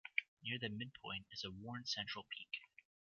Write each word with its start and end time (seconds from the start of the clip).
Near 0.41 0.57
the 0.57 0.69
midpoint 0.69 1.27
is 1.31 1.43
a 1.43 1.51
worn 1.51 1.85
central 1.85 2.23
peak. 2.27 2.49